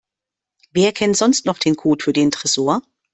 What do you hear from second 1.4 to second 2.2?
noch den Code für